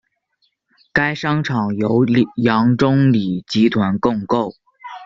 [0.91, 2.03] 该商场由
[2.37, 4.55] 杨忠礼集团共构。